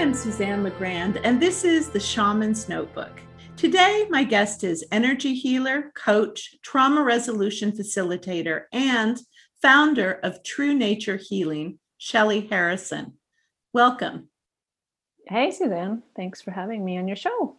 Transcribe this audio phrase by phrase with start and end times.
[0.00, 3.20] am Suzanne LaGrande, and this is the Shaman's Notebook.
[3.58, 9.20] Today, my guest is energy healer, coach, trauma resolution facilitator, and
[9.60, 13.18] founder of True Nature Healing, Shelley Harrison.
[13.74, 14.30] Welcome.
[15.26, 16.02] Hey, Suzanne.
[16.16, 17.58] Thanks for having me on your show.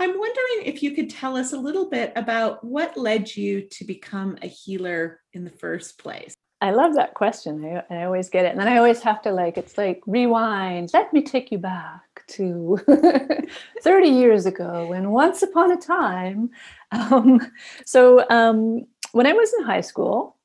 [0.00, 3.84] I'm wondering if you could tell us a little bit about what led you to
[3.84, 6.34] become a healer in the first place.
[6.60, 7.82] I love that question.
[7.90, 8.50] I, I always get it.
[8.50, 10.90] And then I always have to like, it's like rewind.
[10.94, 12.78] Let me take you back to
[13.82, 16.50] 30 years ago when once upon a time.
[16.92, 17.40] Um,
[17.84, 20.36] so um, when I was in high school,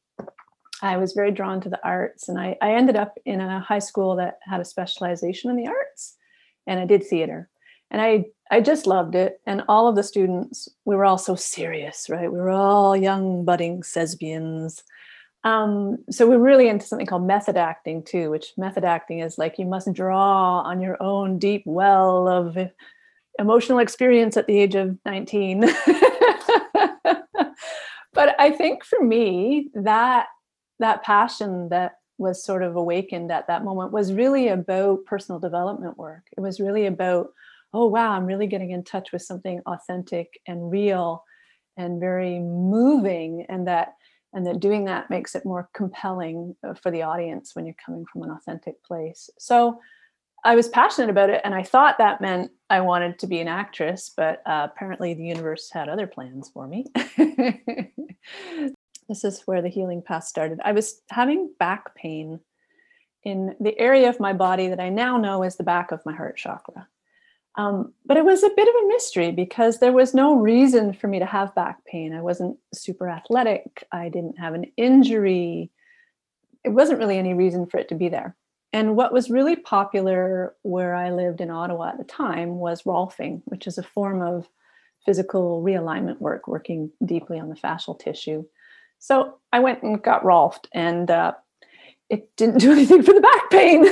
[0.82, 3.80] I was very drawn to the arts and I, I ended up in a high
[3.80, 6.18] school that had a specialization in the arts
[6.68, 7.50] and I did theater.
[7.90, 9.40] And I I just loved it.
[9.48, 12.30] And all of the students, we were all so serious, right?
[12.30, 14.84] We were all young budding thespians
[15.44, 19.58] um, so we're really into something called method acting too, which method acting is like
[19.58, 22.58] you must draw on your own deep well of
[23.40, 25.62] emotional experience at the age of 19.
[28.14, 30.28] but I think for me, that
[30.80, 35.98] that passion that was sort of awakened at that moment was really about personal development
[35.98, 36.24] work.
[36.38, 37.30] It was really about,
[37.74, 41.24] oh wow, I'm really getting in touch with something authentic and real
[41.78, 43.96] and very moving, and that
[44.34, 48.06] and that doing that makes it more compelling uh, for the audience when you're coming
[48.06, 49.30] from an authentic place.
[49.38, 49.80] So
[50.44, 53.48] i was passionate about it and i thought that meant i wanted to be an
[53.48, 56.88] actress but uh, apparently the universe had other plans for me.
[59.12, 60.62] This is where the healing path started.
[60.64, 62.40] I was having back pain
[63.24, 66.16] in the area of my body that i now know is the back of my
[66.16, 66.88] heart chakra
[67.56, 71.08] um, but it was a bit of a mystery because there was no reason for
[71.08, 72.14] me to have back pain.
[72.14, 73.86] I wasn't super athletic.
[73.92, 75.70] I didn't have an injury.
[76.64, 78.36] It wasn't really any reason for it to be there.
[78.74, 83.42] And what was really popular where I lived in Ottawa at the time was Rolfing,
[83.46, 84.48] which is a form of
[85.06, 88.46] physical realignment work, working deeply on the fascial tissue.
[89.00, 91.34] So I went and got Rolfed, and uh,
[92.10, 93.86] it didn't do anything for the back pain.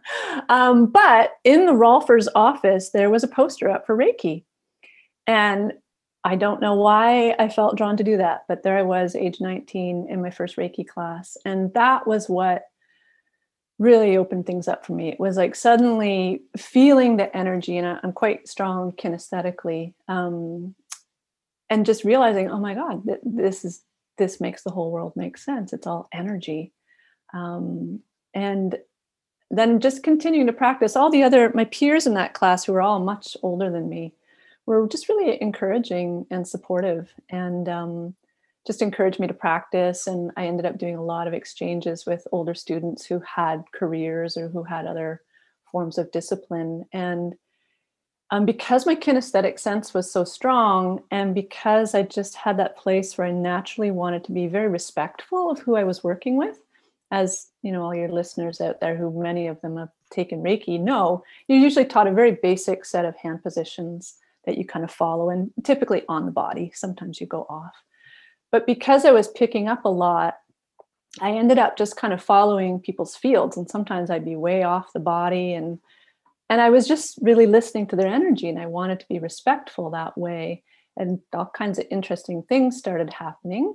[0.48, 4.44] um, but in the Rolfer's office, there was a poster up for Reiki.
[5.26, 5.72] And
[6.24, 9.40] I don't know why I felt drawn to do that, but there I was, age
[9.40, 11.36] 19, in my first Reiki class.
[11.44, 12.64] And that was what
[13.78, 15.08] really opened things up for me.
[15.10, 20.74] It was like suddenly feeling the energy, and I'm quite strong kinesthetically, um,
[21.68, 23.82] and just realizing, oh my God, this is
[24.16, 25.72] this makes the whole world make sense.
[25.72, 26.72] It's all energy.
[27.34, 28.00] Um,
[28.32, 28.78] and
[29.58, 30.96] then just continuing to practice.
[30.96, 34.12] All the other my peers in that class who were all much older than me
[34.66, 38.14] were just really encouraging and supportive and um,
[38.66, 40.06] just encouraged me to practice.
[40.06, 44.36] And i ended up doing a lot of exchanges with older students who had careers
[44.36, 45.22] or who had other
[45.70, 46.84] forms of discipline.
[46.92, 47.34] And
[48.30, 53.16] um, because my kinesthetic sense was so strong and because i just had that place
[53.16, 56.58] where i naturally wanted to be very respectful of who i was working with
[57.10, 60.78] as you know all your listeners out there who many of them have taken reiki
[60.78, 64.90] know you're usually taught a very basic set of hand positions that you kind of
[64.90, 67.74] follow and typically on the body sometimes you go off.
[68.52, 70.36] But because i was picking up a lot
[71.20, 74.92] i ended up just kind of following people's fields and sometimes i'd be way off
[74.92, 75.78] the body and
[76.50, 79.90] and i was just really listening to their energy and i wanted to be respectful
[79.90, 80.62] that way.
[80.96, 83.74] And all kinds of interesting things started happening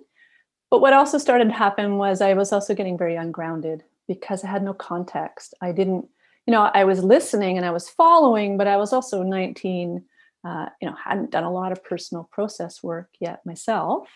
[0.69, 4.47] but what also started to happen was I was also getting very ungrounded because I
[4.47, 5.53] had no context.
[5.62, 6.07] I didn't,
[6.46, 10.03] you know, I was listening and I was following, but I was also 19,
[10.44, 14.08] uh, you know, hadn't done a lot of personal process work yet myself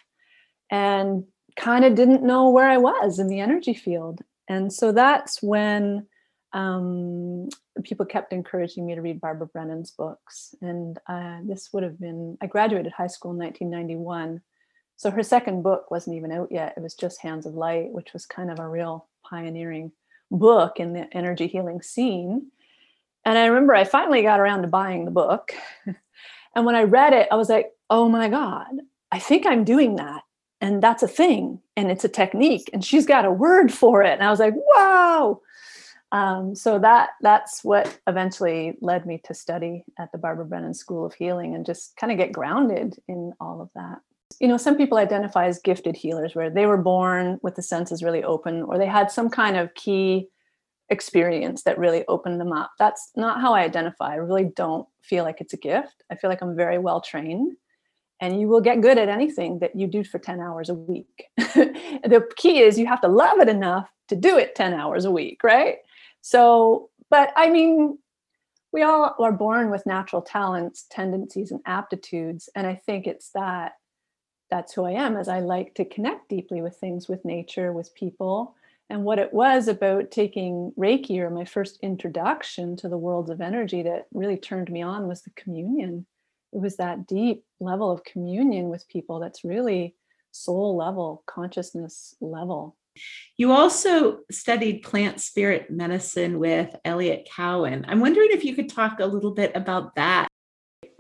[0.72, 1.26] and
[1.56, 4.22] kind of didn't know where I was in the energy field.
[4.48, 6.08] And so that's when
[6.54, 7.50] um,
[7.84, 10.54] people kept encouraging me to read Barbara Brennan's books.
[10.62, 14.42] And uh, this would have been, I graduated high school in 1991.
[15.04, 16.76] So her second book wasn't even out yet.
[16.78, 19.92] It was just Hands of Light, which was kind of a real pioneering
[20.32, 22.48] book in the energy healing scene.
[23.26, 25.52] And I remember I finally got around to buying the book.
[26.56, 28.70] and when I read it, I was like, oh my God,
[29.12, 30.22] I think I'm doing that.
[30.62, 31.60] And that's a thing.
[31.76, 32.70] And it's a technique.
[32.72, 34.14] And she's got a word for it.
[34.14, 35.42] And I was like, wow.
[36.14, 41.06] Um, so that that's what eventually led me to study at the Barbara Brennan School
[41.06, 44.00] of Healing and just kind of get grounded in all of that
[44.40, 48.04] you know some people identify as gifted healers where they were born with the senses
[48.04, 50.28] really open or they had some kind of key
[50.90, 52.72] experience that really opened them up.
[52.78, 54.14] That's not how i identify.
[54.14, 56.04] I really don't feel like it's a gift.
[56.12, 57.56] I feel like i'm very well trained
[58.22, 61.26] and you will get good at anything that you do for 10 hours a week.
[62.06, 65.12] The key is you have to love it enough to do it 10 hours a
[65.12, 65.78] week right?
[66.22, 68.00] So but I mean,
[68.72, 72.50] we all are born with natural talents, tendencies, and aptitudes.
[72.56, 73.74] And I think it's that
[74.54, 77.96] that's who I am, as I like to connect deeply with things, with nature, with
[77.96, 78.56] people.
[78.88, 83.42] And what it was about taking Reiki or my first introduction to the worlds of
[83.42, 86.06] energy that really turned me on was the communion.
[86.52, 89.96] It was that deep level of communion with people that's really
[90.32, 92.76] soul level, consciousness level.
[93.38, 97.86] You also studied plant spirit medicine with Eliot Cowan.
[97.88, 100.28] I'm wondering if you could talk a little bit about that.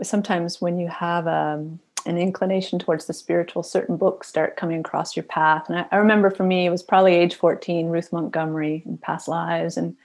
[0.01, 5.15] Sometimes when you have um, an inclination towards the spiritual, certain books start coming across
[5.15, 5.69] your path.
[5.69, 9.27] And I, I remember for me, it was probably age 14, Ruth Montgomery and Past
[9.27, 9.77] Lives.
[9.77, 9.95] And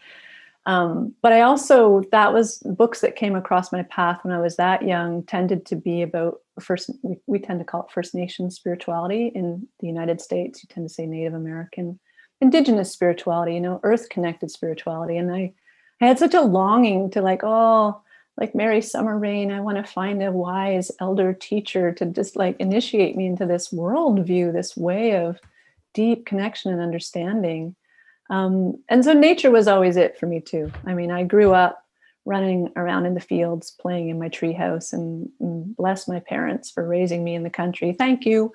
[0.67, 4.56] um, but I also that was books that came across my path when I was
[4.56, 8.50] that young tended to be about first we, we tend to call it First Nation
[8.50, 10.62] spirituality in the United States.
[10.62, 11.99] You tend to say Native American,
[12.43, 15.17] Indigenous spirituality, you know, earth connected spirituality.
[15.17, 15.55] And I,
[16.03, 18.03] I had such a longing to like, oh,
[18.38, 22.56] like Mary Summer Rain, I want to find a wise elder teacher to just like
[22.61, 25.40] initiate me into this worldview, this way of
[25.93, 27.75] deep connection and understanding.
[28.31, 30.70] Um, and so nature was always it for me too.
[30.87, 31.85] I mean, I grew up
[32.25, 36.87] running around in the fields, playing in my treehouse, and, and bless my parents for
[36.87, 37.93] raising me in the country.
[37.93, 38.52] Thank you.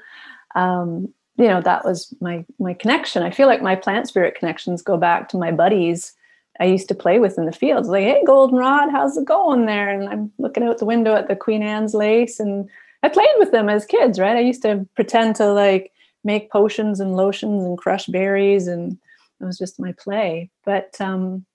[0.56, 3.24] Um, you know, that was my my connection.
[3.24, 6.14] I feel like my plant spirit connections go back to my buddies
[6.60, 7.90] I used to play with in the fields.
[7.90, 9.90] Like, hey, goldenrod, how's it going there?
[9.90, 12.70] And I'm looking out the window at the Queen Anne's lace, and
[13.02, 14.38] I played with them as kids, right?
[14.38, 15.92] I used to pretend to like
[16.24, 18.98] make potions and lotions and crush berries and
[19.42, 20.50] it was just my play.
[20.64, 21.46] But um,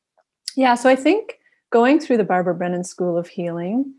[0.57, 1.39] yeah, so I think
[1.71, 3.95] going through the Barbara Brennan School of Healing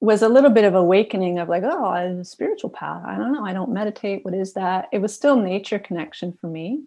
[0.00, 3.02] was a little bit of awakening of like, oh, I'm a spiritual path.
[3.06, 3.44] I don't know.
[3.44, 4.24] I don't meditate.
[4.24, 4.88] What is that?
[4.92, 6.82] It was still nature connection for me.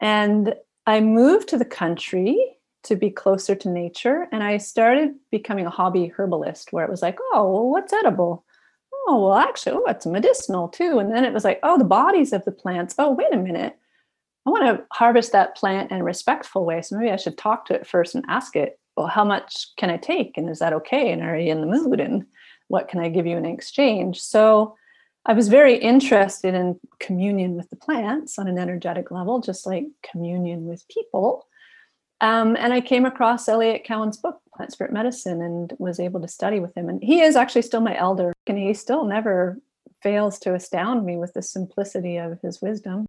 [0.00, 0.54] And
[0.86, 4.28] I moved to the country to be closer to nature.
[4.32, 8.44] And I started becoming a hobby herbalist where it was like, oh, well, what's edible?
[9.06, 10.98] Oh, well, actually, oh, it's medicinal too.
[10.98, 12.94] And then it was like, oh, the bodies of the plants.
[12.98, 13.76] Oh, wait a minute.
[14.46, 16.82] I want to harvest that plant in a respectful way.
[16.82, 19.88] So maybe I should talk to it first and ask it, well, how much can
[19.88, 20.36] I take?
[20.36, 21.12] And is that okay?
[21.12, 22.00] And are you in the mood?
[22.00, 22.26] And
[22.68, 24.20] what can I give you in exchange?
[24.20, 24.76] So
[25.24, 29.86] I was very interested in communion with the plants on an energetic level, just like
[30.02, 31.46] communion with people.
[32.20, 36.28] Um, and I came across Eliot Cowan's book, Plant Spirit Medicine, and was able to
[36.28, 36.88] study with him.
[36.88, 39.58] And he is actually still my elder, and he still never
[40.02, 43.06] fails to astound me with the simplicity of his wisdom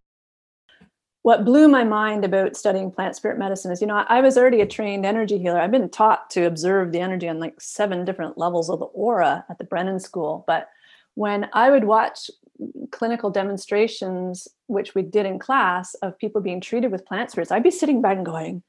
[1.24, 4.60] what blew my mind about studying plant spirit medicine is, you know, I was already
[4.60, 5.58] a trained energy healer.
[5.58, 9.42] I've been taught to observe the energy on like seven different levels of the aura
[9.48, 10.44] at the Brennan School.
[10.46, 10.68] But
[11.14, 12.30] when I would watch
[12.90, 17.62] clinical demonstrations, which we did in class, of people being treated with plant spirits, I'd
[17.62, 18.62] be sitting back and going,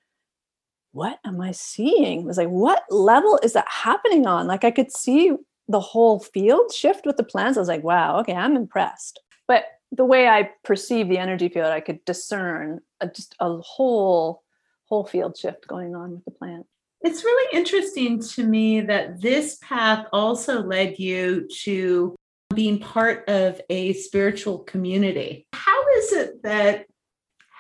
[0.92, 2.22] what am I seeing?
[2.22, 4.48] It was like, what level is that happening on?
[4.48, 5.34] Like I could see
[5.68, 7.58] the whole field shift with the plants.
[7.58, 9.20] I was like, wow, okay, I'm impressed.
[9.48, 14.44] But the way I perceive the energy field, I could discern a, just a whole
[14.88, 16.66] whole field shift going on with the plant.
[17.02, 22.16] It's really interesting to me that this path also led you to
[22.56, 25.48] being part of a spiritual community.
[25.54, 26.86] How is it that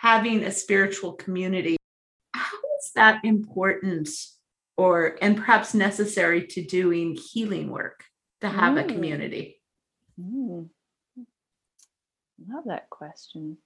[0.01, 1.77] having a spiritual community,
[2.33, 4.09] how is that important
[4.77, 8.03] or and perhaps necessary to doing healing work
[8.41, 8.83] to have mm.
[8.83, 9.61] a community?
[10.19, 10.69] Mm.
[12.47, 13.57] Love that question.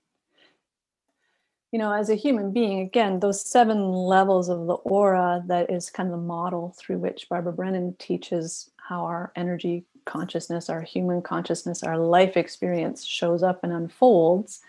[1.71, 5.91] You know, as a human being, again, those seven levels of the aura that is
[5.91, 11.21] kind of the model through which Barbara Brennan teaches how our energy consciousness, our human
[11.21, 14.59] consciousness, our life experience shows up and unfolds.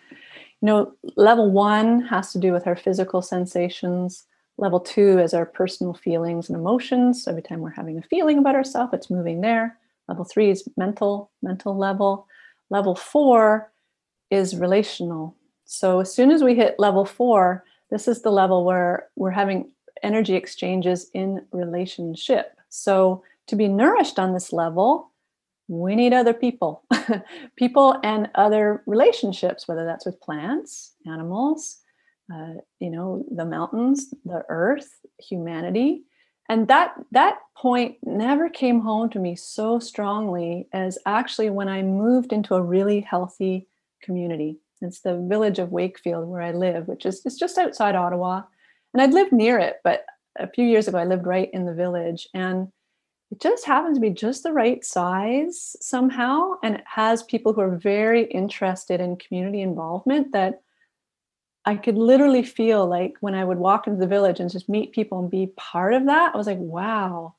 [0.61, 4.25] You know, level one has to do with our physical sensations.
[4.59, 7.27] Level two is our personal feelings and emotions.
[7.27, 9.79] Every time we're having a feeling about ourselves, it's moving there.
[10.07, 12.27] Level three is mental, mental level.
[12.69, 13.73] Level four
[14.31, 15.35] is relational.
[15.65, 19.71] So as soon as we hit level four, this is the level where we're having
[20.03, 22.57] energy exchanges in relationship.
[22.69, 25.10] So to be nourished on this level,
[25.71, 26.83] we need other people,
[27.57, 31.79] people and other relationships, whether that's with plants, animals,
[32.35, 36.03] uh, you know, the mountains, the earth, humanity.
[36.49, 41.83] And that that point never came home to me so strongly as actually when I
[41.83, 43.69] moved into a really healthy
[44.03, 44.59] community.
[44.81, 48.43] It's the village of Wakefield where I live, which is it's just outside Ottawa.
[48.93, 50.05] And I'd lived near it, but
[50.37, 52.73] a few years ago I lived right in the village and
[53.31, 57.61] it just happens to be just the right size somehow and it has people who
[57.61, 60.63] are very interested in community involvement that
[61.65, 64.93] I could literally feel like when I would walk into the village and just meet
[64.93, 67.35] people and be part of that, I was like, wow,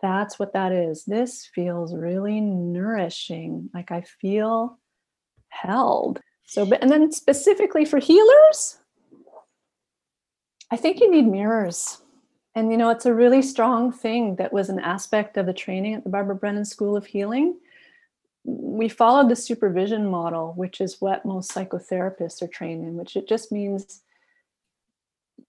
[0.00, 1.04] that's what that is.
[1.04, 3.70] This feels really nourishing.
[3.72, 4.78] Like I feel
[5.48, 6.20] held.
[6.44, 8.78] So, and then specifically for healers,
[10.70, 12.02] I think you need mirrors.
[12.58, 15.94] And, you know, it's a really strong thing that was an aspect of the training
[15.94, 17.56] at the Barbara Brennan School of Healing.
[18.44, 23.28] We followed the supervision model, which is what most psychotherapists are trained in, which it
[23.28, 24.02] just means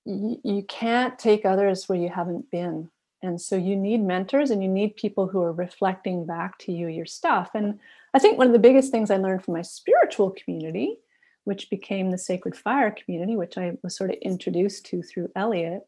[0.05, 2.91] you, can't take others where you haven't been.
[3.23, 6.89] And so you need mentors and you need people who are reflecting back to you
[6.89, 7.49] your stuff.
[7.55, 7.79] And
[8.13, 10.99] I think one of the biggest things I learned from my spiritual community,
[11.45, 15.87] which became the Sacred Fire community, which I was sort of introduced to through Eliot,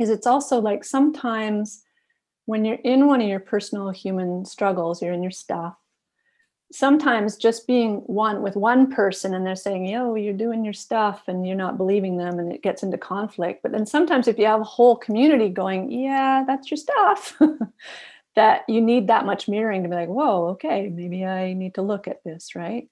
[0.00, 1.84] is it's also like sometimes
[2.46, 5.76] when you're in one of your personal human struggles, you're in your stuff.
[6.72, 11.22] Sometimes just being one with one person and they're saying, yo, you're doing your stuff
[11.28, 13.62] and you're not believing them and it gets into conflict.
[13.62, 17.36] But then sometimes if you have a whole community going, yeah, that's your stuff,
[18.36, 21.82] that you need that much mirroring to be like, whoa, okay, maybe I need to
[21.82, 22.88] look at this, right?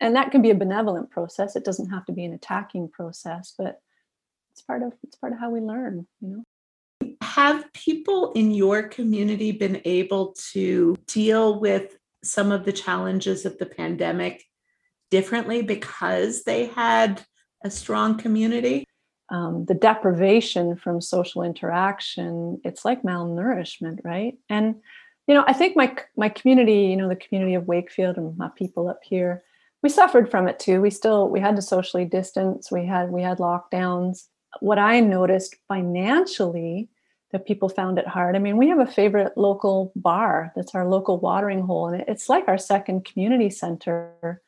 [0.00, 1.56] And that can be a benevolent process.
[1.56, 3.80] It doesn't have to be an attacking process, but
[4.52, 6.44] it's part of it's part of how we learn, you know
[7.42, 13.58] have people in your community been able to deal with some of the challenges of
[13.58, 14.44] the pandemic
[15.10, 17.20] differently because they had
[17.64, 18.84] a strong community?
[19.28, 24.34] Um, the deprivation from social interaction, it's like malnourishment, right?
[24.48, 24.76] And
[25.26, 28.50] you know, I think my my community, you know, the community of Wakefield and my
[28.56, 29.42] people up here,
[29.82, 30.80] we suffered from it too.
[30.80, 32.70] We still we had to socially distance.
[32.70, 34.28] We had we had lockdowns.
[34.60, 36.88] What I noticed financially
[37.32, 38.36] that people found it hard.
[38.36, 42.28] I mean, we have a favorite local bar that's our local watering hole, and it's
[42.28, 44.42] like our second community center.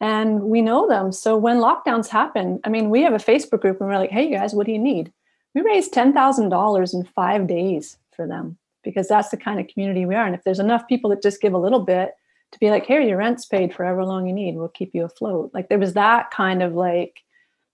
[0.00, 1.12] And we know them.
[1.12, 4.24] So when lockdowns happen, I mean, we have a Facebook group and we're like, hey,
[4.24, 5.12] you guys, what do you need?
[5.54, 10.16] We raised $10,000 in five days for them because that's the kind of community we
[10.16, 10.26] are.
[10.26, 12.14] And if there's enough people that just give a little bit
[12.50, 15.04] to be like, here, your rent's paid for however long you need, we'll keep you
[15.04, 15.52] afloat.
[15.54, 17.20] Like there was that kind of like,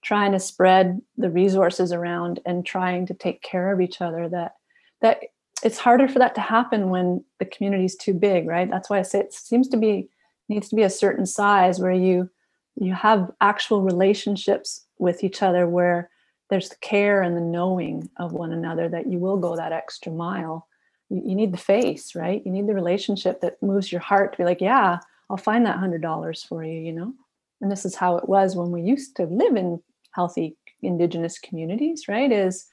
[0.03, 4.55] trying to spread the resources around and trying to take care of each other that
[5.01, 5.21] that
[5.65, 8.71] it's harder for that to happen when the community is too big right?
[8.71, 10.09] That's why i say it seems to be
[10.49, 12.31] needs to be a certain size where you
[12.77, 16.11] you have actual relationships with each other where
[16.49, 20.11] there's the care and the knowing of one another that you will go that extra
[20.11, 20.67] mile.
[21.11, 22.41] You, you need the face right?
[22.45, 24.99] You need the relationship that moves your heart to be like yeah
[25.31, 27.13] i'll find that hundred dollars for you you know
[27.61, 29.81] and this is how it was when we used to live in
[30.13, 32.67] healthy indigenous communities right is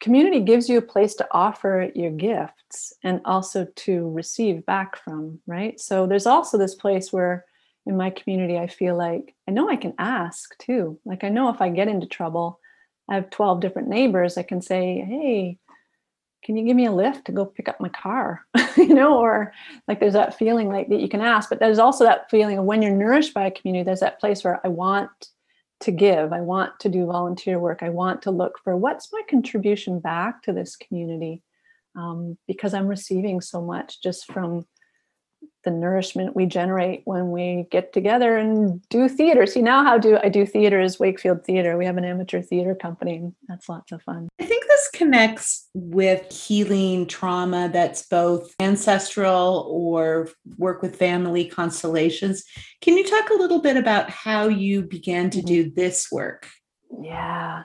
[0.00, 5.40] community gives you a place to offer your gifts and also to receive back from
[5.46, 5.80] right?
[5.80, 7.44] So there's also this place where
[7.86, 10.98] in my community i feel like i know i can ask too.
[11.04, 12.60] Like i know if i get into trouble
[13.08, 15.58] i have 12 different neighbors i can say hey
[16.44, 18.46] can you give me a lift to go pick up my car?
[18.78, 19.52] You know or
[19.88, 22.64] like there's that feeling like that you can ask but there's also that feeling of
[22.64, 25.10] when you're nourished by a community there's that place where i want
[25.80, 29.20] to give i want to do volunteer work i want to look for what's my
[29.28, 31.42] contribution back to this community
[31.96, 34.64] um, because i'm receiving so much just from
[35.64, 39.44] the nourishment we generate when we get together and do theater.
[39.44, 41.76] See now how do I do theater is Wakefield Theater.
[41.76, 43.32] We have an amateur theater company.
[43.48, 44.28] That's lots of fun.
[44.40, 52.44] I think this connects with healing trauma that's both ancestral or work with family constellations.
[52.80, 55.46] Can you talk a little bit about how you began to mm-hmm.
[55.46, 56.48] do this work?
[57.02, 57.64] Yeah.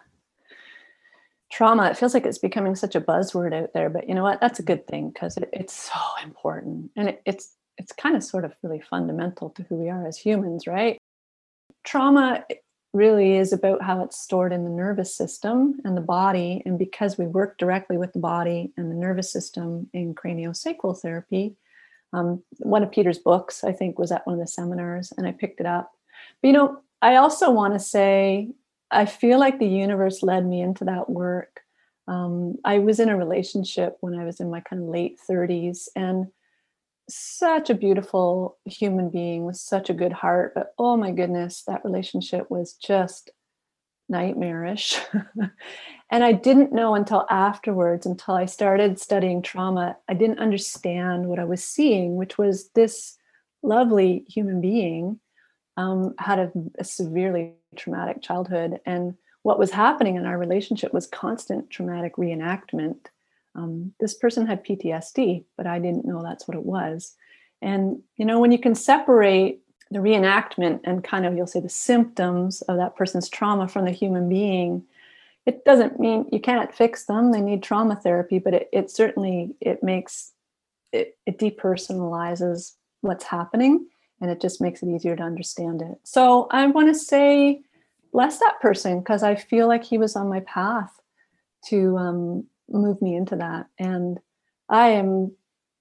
[1.51, 4.41] Trauma, it feels like it's becoming such a buzzword out there, but you know what?
[4.41, 6.89] That's a good thing because it, it's so important.
[6.95, 10.17] And it, it's it's kind of sort of really fundamental to who we are as
[10.17, 10.97] humans, right?
[11.83, 12.43] Trauma
[12.93, 16.61] really is about how it's stored in the nervous system and the body.
[16.65, 21.55] And because we work directly with the body and the nervous system in craniosacral therapy,
[22.13, 25.31] um, one of Peter's books, I think, was at one of the seminars, and I
[25.31, 25.91] picked it up.
[26.41, 28.49] But you know, I also want to say,
[28.91, 31.61] I feel like the universe led me into that work.
[32.07, 35.87] Um, I was in a relationship when I was in my kind of late 30s,
[35.95, 36.27] and
[37.09, 41.83] such a beautiful human being with such a good heart but oh my goodness that
[41.83, 43.31] relationship was just
[44.09, 44.99] nightmarish.
[46.11, 51.39] And i didn't know until afterwards until i started studying trauma i didn't understand what
[51.39, 53.17] i was seeing which was this
[53.63, 55.19] lovely human being
[55.75, 61.07] um, had a, a severely traumatic childhood and what was happening in our relationship was
[61.07, 63.07] constant traumatic reenactment
[63.55, 67.15] um, this person had PTSD, but I didn't know that's what it was.
[67.61, 71.69] And, you know, when you can separate the reenactment and kind of you'll say the
[71.69, 74.83] symptoms of that person's trauma from the human being
[75.45, 79.55] it doesn't mean you can't fix them they need trauma therapy but it, it certainly
[79.61, 80.31] it makes
[80.91, 83.85] it, it depersonalizes what's happening
[84.21, 87.61] and it just makes it easier to understand it so i want to say
[88.11, 90.99] bless that person because i feel like he was on my path
[91.65, 94.19] to um, move me into that and
[94.69, 95.31] i am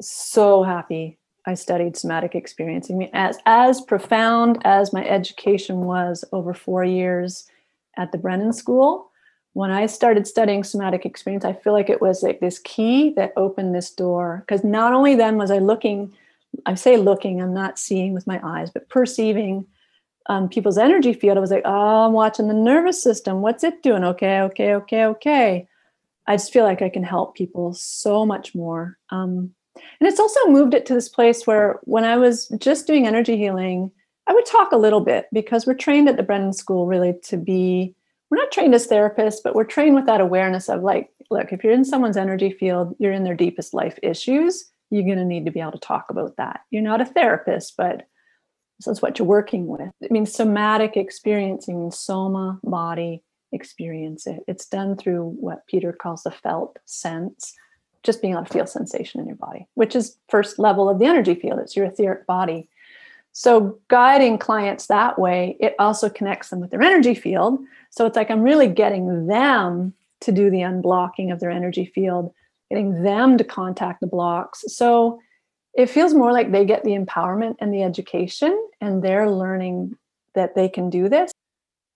[0.00, 2.96] so happy I studied somatic experiencing.
[2.96, 7.48] I mean, as as profound as my education was over four years
[7.96, 9.10] at the Brennan School,
[9.54, 13.32] when I started studying somatic experience, I feel like it was like this key that
[13.36, 14.44] opened this door.
[14.46, 16.14] Because not only then was I looking,
[16.64, 19.66] I say looking, I'm not seeing with my eyes, but perceiving
[20.26, 21.36] um, people's energy field.
[21.36, 23.42] I was like, oh, I'm watching the nervous system.
[23.42, 24.04] What's it doing?
[24.04, 25.68] Okay, okay, okay, okay.
[26.26, 28.98] I just feel like I can help people so much more.
[29.10, 29.54] Um,
[30.00, 33.36] and it's also moved it to this place where when I was just doing energy
[33.36, 33.90] healing,
[34.26, 37.36] I would talk a little bit because we're trained at the Brennan School really to
[37.36, 37.94] be,
[38.30, 41.64] we're not trained as therapists, but we're trained with that awareness of like, look, if
[41.64, 45.46] you're in someone's energy field, you're in their deepest life issues, you're going to need
[45.46, 46.60] to be able to talk about that.
[46.70, 48.06] You're not a therapist, but
[48.78, 49.90] this is what you're working with.
[50.00, 54.42] It means somatic experiencing soma, body, experience it.
[54.48, 57.54] It's done through what Peter calls the felt sense
[58.02, 61.04] just being able to feel sensation in your body, which is first level of the
[61.04, 61.60] energy field.
[61.60, 62.68] It's your etheric body.
[63.32, 67.60] So guiding clients that way, it also connects them with their energy field.
[67.90, 72.32] So it's like I'm really getting them to do the unblocking of their energy field,
[72.70, 74.64] getting them to contact the blocks.
[74.66, 75.20] So
[75.74, 79.96] it feels more like they get the empowerment and the education, and they're learning
[80.34, 81.31] that they can do this.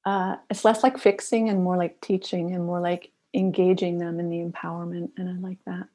[0.07, 4.31] Uh, it's less like fixing and more like teaching and more like engaging them in
[4.31, 5.11] the empowerment.
[5.17, 5.89] And I like that.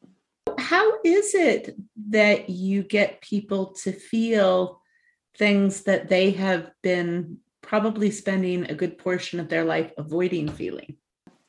[0.60, 1.77] How is it
[2.10, 4.82] that you get people to feel
[5.38, 10.98] things that they have been probably spending a good portion of their life avoiding feeling?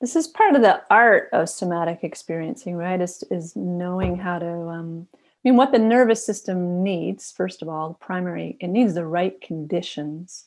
[0.01, 3.01] This is part of the art of somatic experiencing, right?
[3.01, 7.69] Is, is knowing how to, um, I mean, what the nervous system needs, first of
[7.69, 10.47] all, primary, it needs the right conditions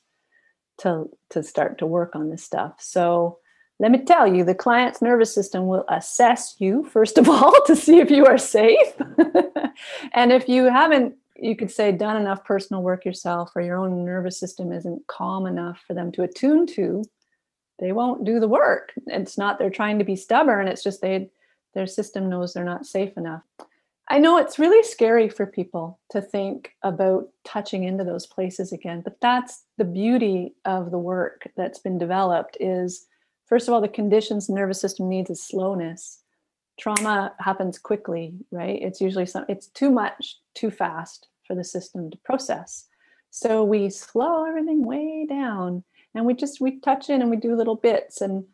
[0.79, 2.75] to, to start to work on this stuff.
[2.79, 3.39] So,
[3.79, 7.75] let me tell you, the client's nervous system will assess you, first of all, to
[7.75, 8.93] see if you are safe.
[10.13, 14.05] and if you haven't, you could say, done enough personal work yourself, or your own
[14.05, 17.03] nervous system isn't calm enough for them to attune to,
[17.79, 18.93] they won't do the work.
[19.07, 21.29] It's not they're trying to be stubborn, it's just they
[21.73, 23.43] their system knows they're not safe enough.
[24.07, 29.01] I know it's really scary for people to think about touching into those places again,
[29.01, 33.07] but that's the beauty of the work that's been developed is
[33.47, 36.19] first of all, the conditions the nervous system needs is slowness.
[36.79, 38.79] Trauma happens quickly, right?
[38.81, 42.85] It's usually some, it's too much, too fast for the system to process.
[43.31, 47.55] So we slow everything way down and we just we touch in and we do
[47.55, 48.21] little bits.
[48.21, 48.45] And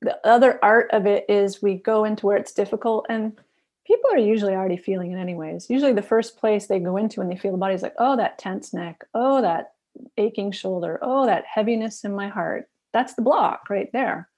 [0.00, 3.38] the other art of it is we go into where it's difficult and
[3.86, 5.70] people are usually already feeling it anyways.
[5.70, 8.16] Usually the first place they go into when they feel the body is like, oh,
[8.16, 9.72] that tense neck, oh, that
[10.16, 14.28] aching shoulder, oh, that heaviness in my heart, that's the block right there.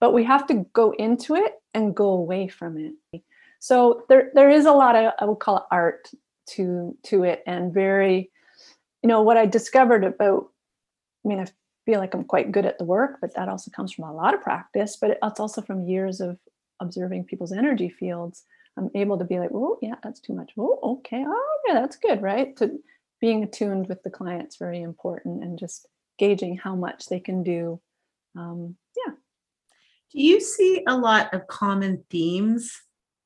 [0.00, 3.22] But we have to go into it and go away from it.
[3.60, 6.10] So there there is a lot of i would call it art
[6.48, 8.30] to to it and very
[9.02, 10.48] you know what i discovered about
[11.24, 11.46] i mean i
[11.86, 14.34] feel like i'm quite good at the work but that also comes from a lot
[14.34, 16.36] of practice but it's also from years of
[16.80, 18.42] observing people's energy fields
[18.76, 20.52] i'm able to be like oh yeah that's too much.
[20.58, 21.24] Oh okay.
[21.26, 22.56] Oh yeah that's good right?
[22.56, 22.78] To
[23.20, 25.86] being attuned with the client's very important and just
[26.18, 27.80] gauging how much they can do
[28.36, 29.14] um, yeah.
[30.12, 32.80] Do you see a lot of common themes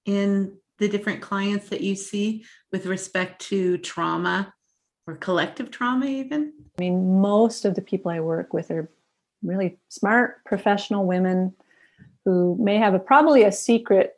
[0.05, 4.53] in the different clients that you see with respect to trauma
[5.07, 6.53] or collective trauma, even?
[6.79, 8.91] I mean, most of the people I work with are
[9.43, 11.55] really smart professional women
[12.25, 14.16] who may have a probably a secret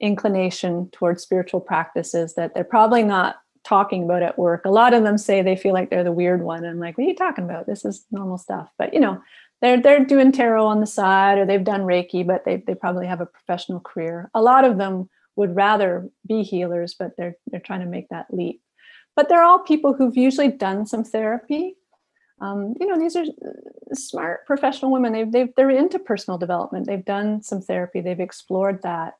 [0.00, 4.64] inclination towards spiritual practices that they're probably not talking about at work.
[4.64, 6.64] A lot of them say they feel like they're the weird one.
[6.64, 7.66] I'm like, what are you talking about?
[7.66, 8.70] This is normal stuff.
[8.78, 9.20] But you know,
[9.60, 13.06] they're they're doing tarot on the side or they've done Reiki, but they they probably
[13.06, 14.30] have a professional career.
[14.34, 18.26] A lot of them would rather be healers, but they're they're trying to make that
[18.30, 18.62] leap.
[19.16, 21.76] But they're all people who've usually done some therapy.
[22.40, 23.24] Um, you know, these are
[23.92, 25.12] smart professional women.
[25.12, 26.86] They've, they've they're into personal development.
[26.86, 28.00] They've done some therapy.
[28.00, 29.14] They've explored that.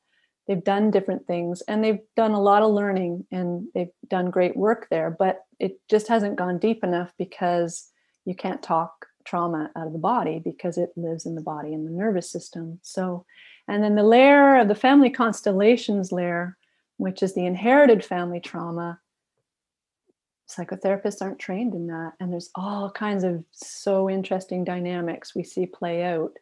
[0.51, 4.57] They've done different things, and they've done a lot of learning, and they've done great
[4.57, 5.09] work there.
[5.09, 7.93] But it just hasn't gone deep enough because
[8.25, 11.87] you can't talk trauma out of the body because it lives in the body and
[11.87, 12.81] the nervous system.
[12.83, 13.25] So,
[13.69, 16.57] and then the layer of the family constellations layer,
[16.97, 18.99] which is the inherited family trauma,
[20.49, 25.65] psychotherapists aren't trained in that and there's all kinds of so interesting dynamics we see
[25.65, 26.33] play out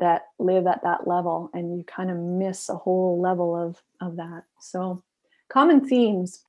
[0.00, 4.16] that live at that level and you kind of miss a whole level of of
[4.16, 4.44] that.
[4.60, 5.02] So
[5.48, 6.44] common themes.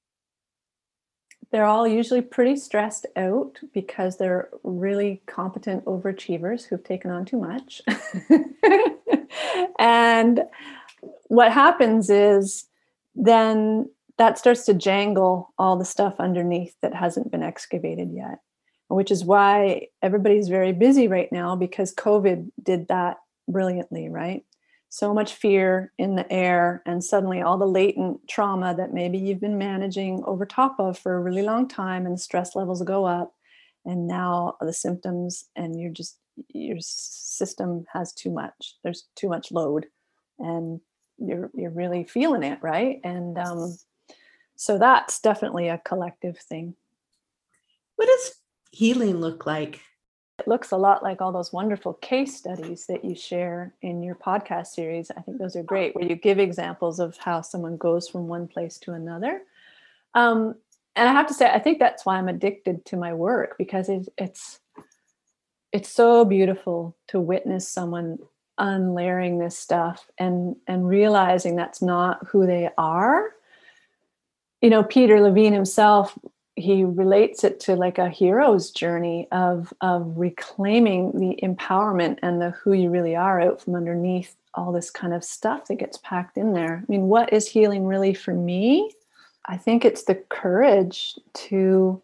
[1.51, 7.39] They're all usually pretty stressed out because they're really competent overachievers who've taken on too
[7.39, 7.81] much.
[9.81, 10.43] And
[11.27, 12.65] what happens is
[13.15, 18.39] then that starts to jangle all the stuff underneath that hasn't been excavated yet
[18.87, 23.17] which is why everybody's very busy right now because covid did that
[23.51, 24.45] brilliantly right?
[24.89, 29.39] So much fear in the air and suddenly all the latent trauma that maybe you've
[29.39, 33.05] been managing over top of for a really long time and the stress levels go
[33.05, 33.33] up
[33.85, 36.17] and now the symptoms and you're just
[36.49, 39.85] your system has too much there's too much load
[40.39, 40.81] and
[41.21, 42.99] you're you're really feeling it right?
[43.03, 43.77] And um,
[44.55, 46.75] so that's definitely a collective thing.
[47.95, 48.35] What does
[48.71, 49.81] healing look like
[50.41, 54.15] it looks a lot like all those wonderful case studies that you share in your
[54.15, 55.11] podcast series.
[55.15, 58.47] I think those are great where you give examples of how someone goes from one
[58.47, 59.43] place to another.
[60.13, 60.55] Um,
[60.95, 63.87] and i have to say i think that's why i'm addicted to my work because
[63.87, 64.59] it's it's
[65.71, 68.17] it's so beautiful to witness someone
[68.57, 73.31] unlayering this stuff and and realizing that's not who they are.
[74.61, 76.17] You know peter levine himself
[76.61, 82.51] he relates it to like a hero's journey of of reclaiming the empowerment and the
[82.51, 86.37] who you really are out from underneath all this kind of stuff that gets packed
[86.37, 86.83] in there.
[86.87, 88.91] I mean what is healing really for me?
[89.45, 92.01] I think it's the courage to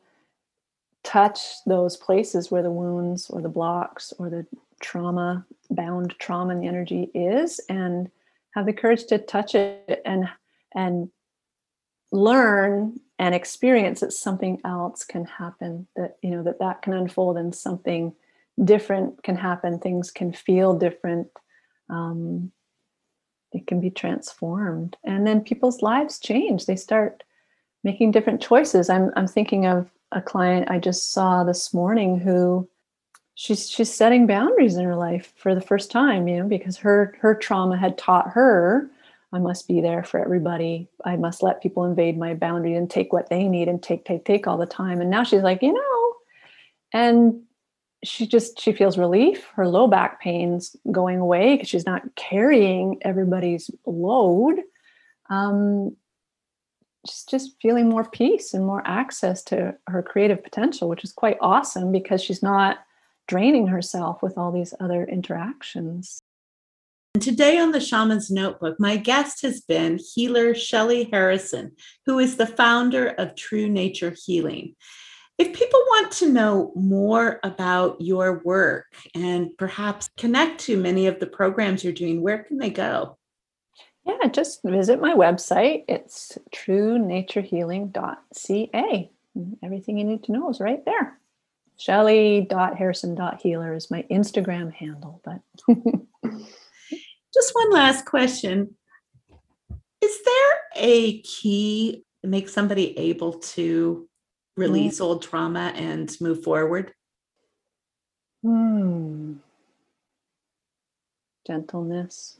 [1.03, 4.45] touch those places where the wounds or the blocks or the
[4.79, 8.11] trauma bound trauma and the energy is and
[8.51, 10.27] have the courage to touch it and
[10.75, 11.09] and
[12.11, 17.37] learn and experience that something else can happen that you know that that can unfold
[17.37, 18.13] and something
[18.63, 21.27] different can happen things can feel different
[21.89, 22.51] um,
[23.53, 24.97] it can be transformed.
[25.05, 26.65] And then people's lives change.
[26.65, 27.23] They start
[27.83, 28.89] making different choices.
[28.89, 32.67] I'm, I'm thinking of a client i just saw this morning who
[33.35, 37.15] she's she's setting boundaries in her life for the first time you know because her
[37.19, 38.89] her trauma had taught her
[39.33, 40.89] i must be there for everybody.
[41.03, 44.25] I must let people invade my boundary and take what they need and take take
[44.25, 45.01] take all the time.
[45.01, 46.13] And now she's like you know
[46.93, 47.41] and
[48.03, 49.47] she just she feels relief.
[49.55, 54.61] Her low back pains going away because she's not carrying everybody's load.
[55.29, 55.95] Um
[57.07, 61.37] she's just feeling more peace and more access to her creative potential which is quite
[61.39, 62.79] awesome because she's not
[63.27, 66.21] draining herself with all these other interactions.
[67.13, 71.71] And today on the Shaman's Notebook, my guest has been healer Shelley Harrison,
[72.05, 74.75] who is the founder of True Nature Healing.
[75.37, 81.19] If people want to know more about your work and perhaps connect to many of
[81.19, 83.17] the programs you're doing, where can they go?
[84.05, 85.83] Yeah, just visit my website.
[85.87, 89.11] It's truenaturehealing.ca.
[89.63, 91.19] Everything you need to know is right there.
[91.77, 95.21] Shelly.harrison.healer is my Instagram handle.
[95.23, 95.41] But
[97.37, 98.75] just one last question.
[100.01, 104.07] Is there a key to make somebody able to
[104.55, 105.01] release mm.
[105.01, 106.93] old trauma and move forward?
[108.43, 109.33] Hmm.
[111.45, 112.39] Gentleness.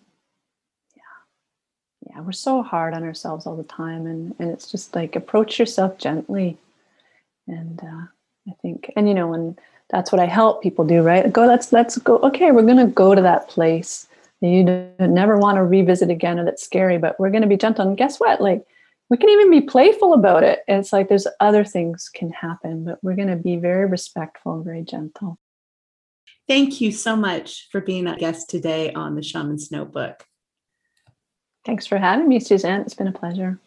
[0.96, 2.10] Yeah.
[2.10, 4.08] Yeah, we're so hard on ourselves all the time.
[4.08, 6.58] And, and it's just like approach yourself gently
[7.48, 8.08] and uh,
[8.50, 11.32] I think, and you know, and that's what I help people do, right?
[11.32, 12.18] Go, let's let's go.
[12.20, 14.64] Okay, we're going to go to that place that you
[15.00, 17.88] never want to revisit again, or that's scary, but we're going to be gentle.
[17.88, 18.40] And guess what?
[18.40, 18.66] Like,
[19.10, 20.60] we can even be playful about it.
[20.68, 24.66] It's like there's other things can happen, but we're going to be very respectful and
[24.66, 25.40] very gentle.
[26.48, 30.26] Thank you so much for being a guest today on the Shaman's Notebook.
[31.66, 32.82] Thanks for having me, Suzanne.
[32.82, 33.60] It's been a pleasure.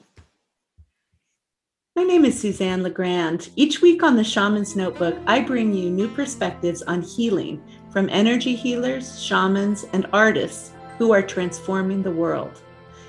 [1.97, 3.51] My name is Suzanne LaGrande.
[3.57, 8.55] Each week on the Shaman's Notebook, I bring you new perspectives on healing from energy
[8.55, 12.63] healers, shamans, and artists who are transforming the world.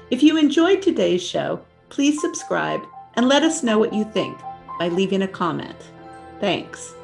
[0.09, 2.81] If you enjoyed today's show, please subscribe
[3.15, 4.37] and let us know what you think
[4.79, 5.77] by leaving a comment.
[6.39, 6.95] Thanks.